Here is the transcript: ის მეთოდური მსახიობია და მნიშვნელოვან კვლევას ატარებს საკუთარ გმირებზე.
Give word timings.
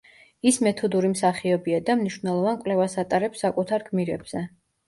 ის 0.51 0.55
მეთოდური 0.67 1.11
მსახიობია 1.11 1.81
და 1.89 1.97
მნიშვნელოვან 2.01 2.59
კვლევას 2.65 2.99
ატარებს 3.05 3.47
საკუთარ 3.47 3.87
გმირებზე. 3.93 4.47